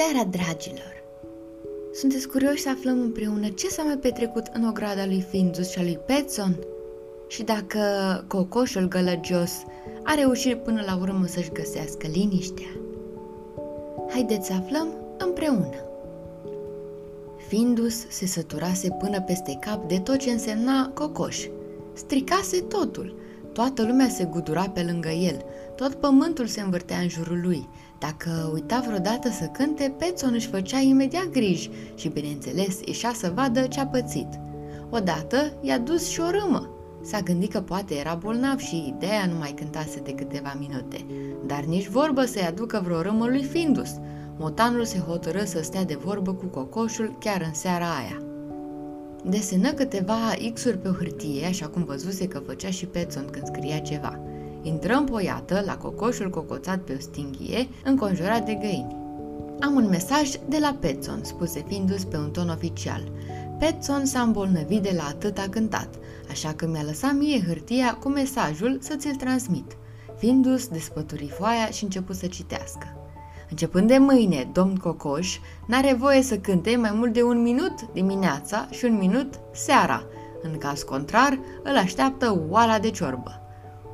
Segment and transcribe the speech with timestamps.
[0.00, 1.02] seara, dragilor!
[1.92, 5.82] Sunteți curioși să aflăm împreună ce s-a mai petrecut în ograda lui Findus și a
[5.82, 6.56] lui Petson?
[7.28, 7.80] Și dacă
[8.28, 9.50] cocoșul gălăgios
[10.02, 12.80] a reușit până la urmă să-și găsească liniștea?
[14.10, 14.88] Haideți să aflăm
[15.18, 15.84] împreună!
[17.48, 21.46] Findus se săturase până peste cap de tot ce însemna cocoș.
[21.92, 23.14] Stricase totul.
[23.60, 25.44] Toată lumea se gudura pe lângă el,
[25.76, 27.68] tot pământul se învârtea în jurul lui.
[27.98, 33.60] Dacă uita vreodată să cânte, Petson își făcea imediat griji și, bineînțeles, ieșea să vadă
[33.60, 34.28] ce-a pățit.
[34.90, 36.70] Odată i-a dus și o râmă.
[37.02, 41.06] S-a gândit că poate era bolnav și ideea nu mai cântase de câteva minute,
[41.46, 43.90] dar nici vorbă să-i aducă vreo râmă lui Findus.
[44.38, 48.29] Motanul se hotărâ să stea de vorbă cu cocoșul chiar în seara aia.
[49.24, 53.78] Desenă câteva X-uri pe o hârtie, așa cum văzuse că făcea și Petson când scria
[53.78, 54.18] ceva–
[54.62, 58.96] Intrăm poiată la cocoșul cocoțat pe o stinghie, înconjurat de găini.
[59.60, 63.12] Am un mesaj de la Petson, spuse Findus pe un ton oficial.
[63.58, 65.94] Petson s-a îmbolnăvit de la atâta cântat,
[66.30, 69.76] așa că mi-a lăsat mie hârtia cu mesajul să ți-l transmit.
[70.16, 72.99] Findus despături foaia și început să citească.
[73.50, 78.68] Începând de mâine, domn Cocoș n-are voie să cânte mai mult de un minut dimineața
[78.70, 80.04] și un minut seara.
[80.42, 83.40] În caz contrar, îl așteaptă oala de ciorbă.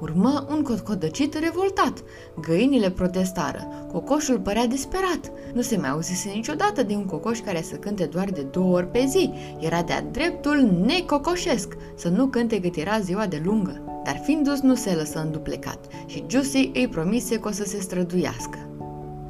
[0.01, 2.03] Urmă un cotcodăcit revoltat.
[2.41, 3.69] Găinile protestară.
[3.93, 5.33] Cocoșul părea disperat.
[5.55, 8.91] Nu se mai auzise niciodată de un cocoș care să cânte doar de două ori
[8.91, 9.31] pe zi.
[9.61, 14.01] Era de-a dreptul necocoșesc să nu cânte cât era ziua de lungă.
[14.05, 18.66] Dar Findus nu se lăsă înduplecat și Juicy îi promise că o să se străduiască.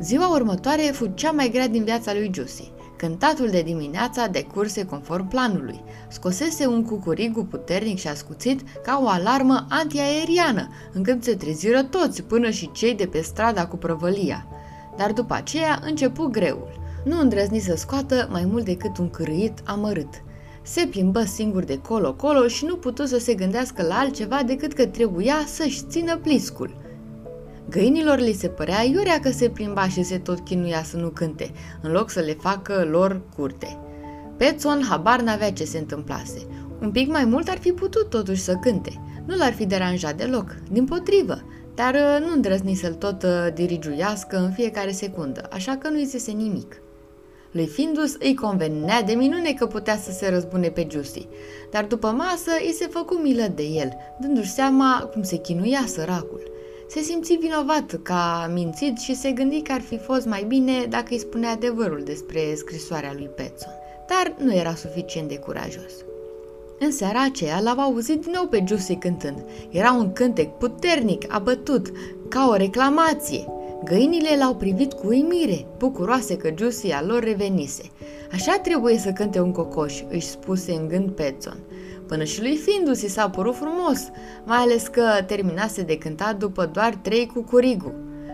[0.01, 2.73] Ziua următoare fu cea mai grea din viața lui Juicy.
[2.97, 5.81] Cântatul de dimineața decurse conform planului.
[6.09, 12.51] Scosese un cucurigu puternic și ascuțit ca o alarmă antiaeriană, încât se treziră toți, până
[12.51, 14.47] și cei de pe strada cu prăvălia.
[14.97, 16.81] Dar după aceea începu greul.
[17.05, 20.23] Nu îndrăzni să scoată mai mult decât un cârâit amărât.
[20.63, 24.87] Se plimbă singur de colo-colo și nu putu să se gândească la altceva decât că
[24.87, 26.77] trebuia să-și țină pliscul–
[27.71, 31.51] Găinilor li se părea iurea că se plimba și se tot chinuia să nu cânte,
[31.83, 33.79] în loc să le facă lor curte.
[34.37, 36.47] Petson habar n-avea ce se întâmplase.
[36.81, 38.93] Un pic mai mult ar fi putut totuși să cânte.
[39.27, 41.43] Nu l-ar fi deranjat deloc, din potrivă,
[41.75, 46.33] dar uh, nu îndrăzni să-l tot uh, dirigiuiască în fiecare secundă, așa că nu-i zise
[46.33, 46.81] nimic.
[47.53, 51.29] Lui Findus îi convenea de minune că putea să se răzbune pe Giussi,
[51.71, 56.55] dar după masă îi se făcu milă de el, dându-și seama cum se chinuia săracul.
[56.89, 60.87] Se simți vinovat că a mințit și se gândi că ar fi fost mai bine
[60.89, 63.73] dacă îi spunea adevărul despre scrisoarea lui Petson.
[64.09, 65.93] Dar nu era suficient de curajos.
[66.79, 69.45] În seara aceea l-au auzit din nou pe Jussi cântând.
[69.71, 71.93] Era un cântec puternic, abătut,
[72.29, 73.47] ca o reclamație.
[73.85, 77.83] Găinile l-au privit cu uimire, bucuroase că Jussi a lor revenise.
[78.33, 81.57] Așa trebuie să cânte un cocoș, își spuse în gând Petson.
[82.07, 84.09] Până și lui Findus i s-a părut frumos,
[84.45, 87.93] mai ales că terminase de cântat după doar trei cu curigu.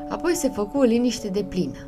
[0.08, 1.86] Apoi se făcu o liniște de plină.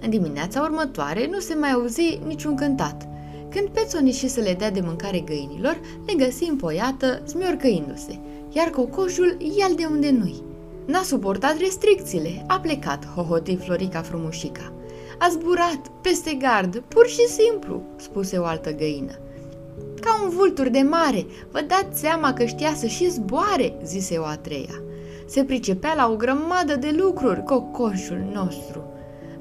[0.00, 3.08] În dimineața următoare nu se mai auzi niciun cântat.
[3.50, 8.18] Când Pețon ieși să le dea de mâncare găinilor, le găsi împoiată, smiorcăindu-se,
[8.52, 10.42] iar cocoșul ia de unde nu-i.
[10.86, 14.72] N-a suportat restricțiile, a plecat, hohoti Florica frumușica.
[15.18, 19.18] A zburat, peste gard, pur și simplu, spuse o altă găină
[20.00, 21.26] ca un vultur de mare.
[21.50, 24.82] Vă dați seama că știa să și zboare, zise o a treia.
[25.26, 28.84] Se pricepea la o grămadă de lucruri, cocoșul nostru.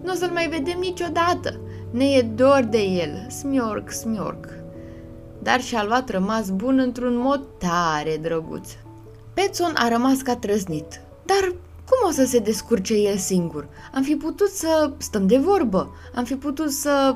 [0.03, 1.59] Nu o să-l mai vedem niciodată.
[1.91, 4.45] Ne e dor de el, smiorc, smiorc.
[5.39, 8.69] Dar și-a luat rămas bun într-un mod tare drăguț.
[9.33, 11.01] Petson a rămas ca trăznit.
[11.25, 11.55] Dar
[11.89, 13.67] cum o să se descurce el singur?
[13.93, 15.95] Am fi putut să stăm de vorbă.
[16.15, 17.15] Am fi putut să...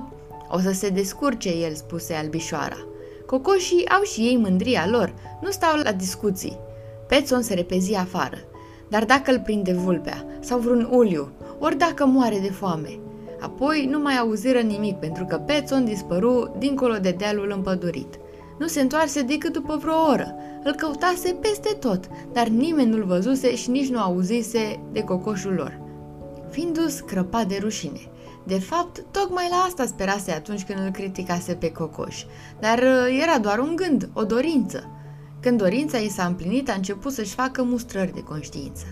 [0.50, 2.78] O să se descurce el, spuse albișoara.
[3.30, 6.58] Cocoșii au și ei mândria lor, nu stau la discuții.
[7.08, 8.38] Petson se repezi afară.
[8.88, 13.00] Dar dacă îl prinde vulpea sau vreun uliu, ori dacă moare de foame.
[13.40, 18.20] Apoi nu mai auziră nimic pentru că Petson dispăru dincolo de dealul împădurit.
[18.60, 20.36] Nu se întoarse decât după vreo oră.
[20.64, 22.04] Îl căutase peste tot,
[22.34, 25.80] dar nimeni nu-l văzuse și nici nu auzise de cocoșul lor.
[26.50, 28.00] Findus crăpa de rușine.
[28.50, 32.24] De fapt, tocmai la asta sperase atunci când îl criticase pe Cocoș,
[32.60, 34.90] dar uh, era doar un gând, o dorință.
[35.42, 38.86] Când dorința i s-a împlinit, a început să-și facă mustrări de conștiință.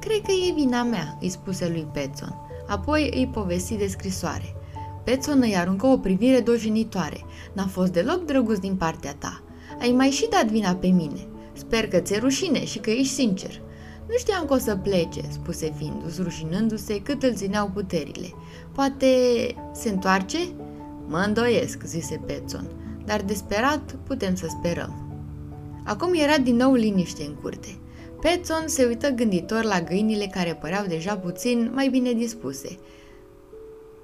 [0.00, 2.34] Cred că e vina mea, îi spuse lui Petson.
[2.66, 4.54] Apoi îi povesti de scrisoare.
[5.04, 7.24] Petson îi aruncă o privire dojenitoare.
[7.52, 9.42] N-a fost deloc drăguț din partea ta.
[9.80, 11.26] Ai mai și dat vina pe mine.
[11.52, 13.60] Sper că ți-e rușine și că ești sincer.
[14.08, 18.28] Nu știam că o să plece, spuse Findus, rușinându-se cât îl țineau puterile.
[18.72, 19.06] Poate
[19.72, 20.38] se întoarce?
[21.06, 22.66] Mă îndoiesc, zise Petson,
[23.04, 25.06] dar desperat putem să sperăm.
[25.84, 27.78] Acum era din nou liniște în curte.
[28.20, 32.78] Petson se uită gânditor la găinile care păreau deja puțin mai bine dispuse.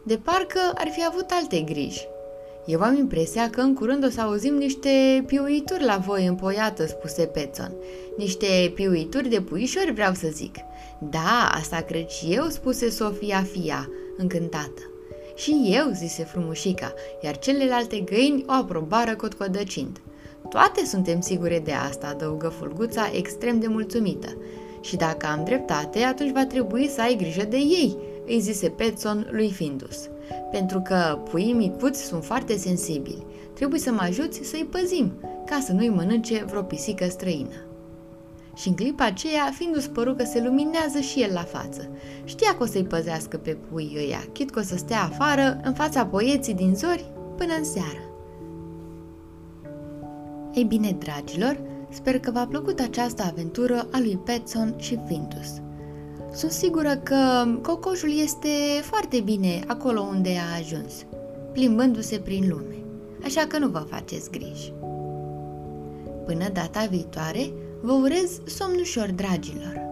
[0.02, 2.06] De parcă ar fi avut alte griji.
[2.66, 7.26] Eu am impresia că în curând o să auzim niște piuituri la voi împoiată, spuse
[7.26, 7.72] Petson.
[8.16, 10.54] Niște piuituri de puișori, vreau să zic.
[10.98, 14.82] Da, asta cred și eu, spuse Sofia Fia, încântată.
[15.34, 20.00] Și eu, zise frumușica, iar celelalte găini o aprobară cotcodăcind.
[20.48, 24.36] Toate suntem sigure de asta, adăugă Fulguța, extrem de mulțumită.
[24.80, 29.28] Și dacă am dreptate, atunci va trebui să ai grijă de ei, îi zise Petson
[29.30, 30.08] lui Findus.
[30.50, 33.26] Pentru că puii micuți sunt foarte sensibili.
[33.55, 35.12] Trebuie să mă ajuți să-i păzim,
[35.46, 37.67] ca să nu-i mănânce vreo pisică străină.
[38.55, 41.88] Și în clipa aceea, Findus păru că se luminează și el la față.
[42.25, 45.75] Știa că o să-i păzească pe puii ăia, chit că o să stea afară, în
[45.75, 48.02] fața poieții din zori, până în seară.
[50.55, 55.61] Ei bine, dragilor, sper că v-a plăcut această aventură a lui Petson și Findus.
[56.34, 58.49] Sunt sigură că cocoșul este
[58.82, 60.93] foarte bine acolo unde a ajuns,
[61.52, 62.76] plimbându-se prin lume,
[63.25, 64.73] așa că nu vă faceți griji.
[66.26, 69.91] Până data viitoare, vă urez somn ușor, dragilor!